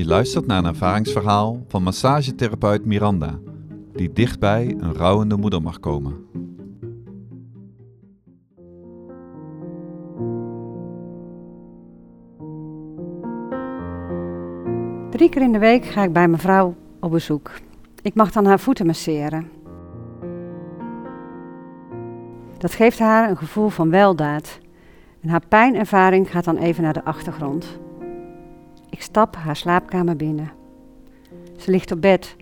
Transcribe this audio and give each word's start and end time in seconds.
Je 0.00 0.06
luistert 0.06 0.46
naar 0.46 0.58
een 0.58 0.64
ervaringsverhaal 0.64 1.64
van 1.68 1.82
massagetherapeut 1.82 2.84
Miranda, 2.84 3.38
die 3.92 4.12
dichtbij 4.12 4.76
een 4.78 4.94
rouwende 4.94 5.36
moeder 5.36 5.62
mag 5.62 5.80
komen. 5.80 6.14
Drie 15.10 15.28
keer 15.28 15.42
in 15.42 15.52
de 15.52 15.58
week 15.58 15.84
ga 15.84 16.02
ik 16.02 16.12
bij 16.12 16.28
mijn 16.28 16.40
vrouw 16.40 16.74
op 17.00 17.10
bezoek. 17.10 17.50
Ik 18.02 18.14
mag 18.14 18.32
dan 18.32 18.46
haar 18.46 18.60
voeten 18.60 18.86
masseren. 18.86 19.50
Dat 22.58 22.72
geeft 22.72 22.98
haar 22.98 23.30
een 23.30 23.36
gevoel 23.36 23.68
van 23.68 23.90
weldaad. 23.90 24.58
En 25.20 25.28
haar 25.28 25.46
pijnervaring 25.48 26.30
gaat 26.30 26.44
dan 26.44 26.56
even 26.56 26.82
naar 26.82 26.92
de 26.92 27.04
achtergrond. 27.04 27.80
Ik 29.00 29.06
stap 29.06 29.36
haar 29.36 29.56
slaapkamer 29.56 30.16
binnen. 30.16 30.50
Ze 31.56 31.70
ligt 31.70 31.92
op 31.92 32.00
bed. 32.00 32.36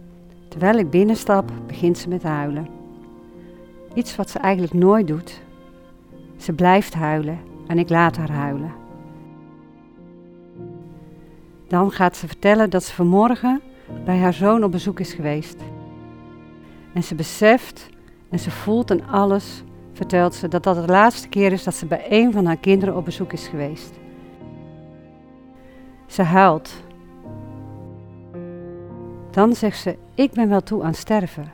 Terwijl 0.48 0.78
ik 0.78 0.90
binnenstap, 0.90 1.52
begint 1.66 1.98
ze 1.98 2.08
met 2.08 2.22
huilen. 2.22 2.68
Iets 3.94 4.16
wat 4.16 4.30
ze 4.30 4.38
eigenlijk 4.38 4.72
nooit 4.72 5.06
doet. 5.06 5.40
Ze 6.36 6.52
blijft 6.52 6.94
huilen 6.94 7.38
en 7.66 7.78
ik 7.78 7.88
laat 7.88 8.16
haar 8.16 8.30
huilen. 8.30 8.72
Dan 11.68 11.90
gaat 11.90 12.16
ze 12.16 12.26
vertellen 12.26 12.70
dat 12.70 12.84
ze 12.84 12.94
vanmorgen 12.94 13.60
bij 14.04 14.18
haar 14.18 14.34
zoon 14.34 14.64
op 14.64 14.70
bezoek 14.70 15.00
is 15.00 15.12
geweest. 15.12 15.60
En 16.94 17.02
ze 17.02 17.14
beseft 17.14 17.88
en 18.30 18.38
ze 18.38 18.50
voelt 18.50 18.90
en 18.90 19.06
alles, 19.06 19.62
vertelt 19.92 20.34
ze, 20.34 20.48
dat 20.48 20.62
dat 20.62 20.86
de 20.86 20.92
laatste 20.92 21.28
keer 21.28 21.52
is 21.52 21.64
dat 21.64 21.74
ze 21.74 21.86
bij 21.86 22.06
een 22.08 22.32
van 22.32 22.46
haar 22.46 22.58
kinderen 22.58 22.96
op 22.96 23.04
bezoek 23.04 23.32
is 23.32 23.48
geweest. 23.48 23.98
Ze 26.08 26.22
huilt. 26.22 26.82
Dan 29.30 29.54
zegt 29.54 29.78
ze: 29.78 29.96
Ik 30.14 30.32
ben 30.32 30.48
wel 30.48 30.62
toe 30.62 30.82
aan 30.82 30.94
sterven. 30.94 31.52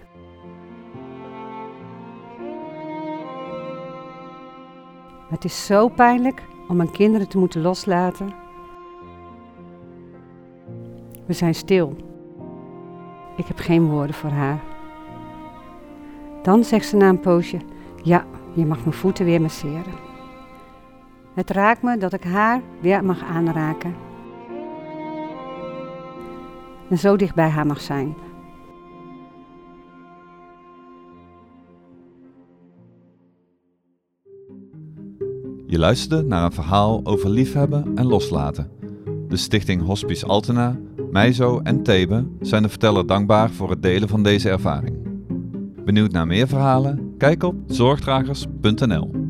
Het 5.29 5.45
is 5.45 5.67
zo 5.67 5.89
pijnlijk 5.89 6.43
om 6.69 6.77
mijn 6.77 6.91
kinderen 6.91 7.29
te 7.29 7.39
moeten 7.39 7.61
loslaten. 7.61 8.33
We 11.27 11.33
zijn 11.33 11.55
stil. 11.55 11.97
Ik 13.37 13.47
heb 13.47 13.59
geen 13.59 13.87
woorden 13.87 14.15
voor 14.15 14.31
haar. 14.31 14.61
Dan 16.43 16.65
zegt 16.65 16.87
ze 16.87 16.97
na 16.97 17.09
een 17.09 17.21
poosje: 17.21 17.59
Ja, 18.03 18.25
je 18.53 18.67
mag 18.67 18.81
mijn 18.81 18.93
voeten 18.93 19.25
weer 19.25 19.41
masseren. 19.41 19.95
Het 21.35 21.51
raakt 21.51 21.83
me 21.83 21.97
dat 21.97 22.13
ik 22.13 22.25
haar 22.25 22.61
weer 22.81 23.05
mag 23.05 23.23
aanraken. 23.25 23.95
Zo 26.99 27.17
dicht 27.17 27.35
bij 27.35 27.49
haar 27.49 27.67
mag 27.67 27.81
zijn. 27.81 28.15
Je 35.67 35.79
luisterde 35.79 36.23
naar 36.23 36.45
een 36.45 36.53
verhaal 36.53 37.01
over 37.05 37.31
liefhebben 37.31 37.97
en 37.97 38.07
loslaten. 38.07 38.71
De 39.29 39.37
stichting 39.37 39.83
Hospice 39.83 40.27
Altena, 40.27 40.79
Meizo 41.11 41.61
en 41.63 41.83
Thebe 41.83 42.27
zijn 42.41 42.63
de 42.63 42.69
verteller 42.69 43.07
dankbaar 43.07 43.51
voor 43.51 43.71
het 43.71 43.83
delen 43.83 44.09
van 44.09 44.23
deze 44.23 44.51
ervaring. 44.51 44.97
Benieuwd 45.85 46.13
naar 46.13 46.27
meer 46.27 46.49
verhalen? 46.49 47.15
Kijk 47.19 47.43
op 47.43 47.55
zorgdragers.nl. 47.67 49.24